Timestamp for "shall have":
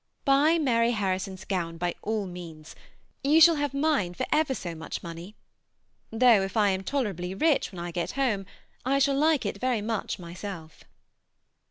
3.39-3.71